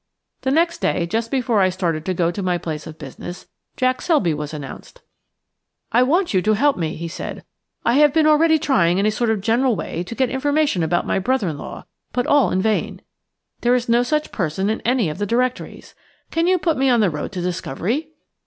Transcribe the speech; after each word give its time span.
The 0.41 0.49
next 0.49 0.79
day, 0.79 1.05
just 1.05 1.29
before 1.29 1.61
I 1.61 1.69
started 1.69 2.05
to 2.05 2.15
go 2.15 2.31
to 2.31 2.41
my 2.41 2.57
place 2.57 2.87
of 2.87 2.97
business, 2.97 3.45
Jack 3.77 4.01
Selby 4.01 4.33
was 4.33 4.51
announced. 4.51 5.03
"I 5.91 6.01
want 6.01 6.33
you 6.33 6.41
to 6.41 6.53
help 6.53 6.75
me," 6.75 6.95
he 6.95 7.07
said. 7.07 7.43
"I 7.85 7.93
have 7.99 8.11
been 8.11 8.25
already 8.25 8.57
trying 8.57 8.97
in 8.97 9.05
a 9.05 9.11
sort 9.11 9.29
of 9.29 9.41
general 9.41 9.75
way 9.75 10.03
to 10.05 10.15
get 10.15 10.31
information 10.31 10.81
about 10.81 11.05
my 11.05 11.19
brother 11.19 11.49
in 11.49 11.59
law, 11.59 11.85
but 12.13 12.25
all 12.25 12.49
in 12.49 12.63
vain. 12.63 13.03
There 13.59 13.75
is 13.75 13.87
no 13.87 14.01
such 14.01 14.31
person 14.31 14.71
in 14.71 14.81
any 14.81 15.07
of 15.07 15.19
the 15.19 15.27
directories. 15.27 15.93
Can 16.31 16.47
you 16.47 16.57
put 16.57 16.77
me 16.77 16.89
on 16.89 17.01
the 17.01 17.11
road 17.11 17.31
to 17.33 17.41
discovery?" 17.41 18.09